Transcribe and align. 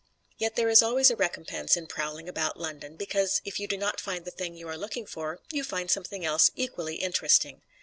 Yet 0.39 0.55
there 0.55 0.67
is 0.67 0.81
always 0.81 1.11
a 1.11 1.15
recompense 1.15 1.77
in 1.77 1.85
prowling 1.85 2.27
about 2.27 2.59
London, 2.59 2.95
because 2.95 3.39
if 3.45 3.59
you 3.59 3.67
do 3.67 3.77
not 3.77 4.01
find 4.01 4.25
the 4.25 4.31
thing 4.31 4.55
you 4.55 4.67
are 4.67 4.75
looking 4.75 5.05
for, 5.05 5.41
you 5.51 5.63
find 5.63 5.91
something 5.91 6.25
else 6.25 6.49
equally 6.55 6.95
interesting. 6.95 7.61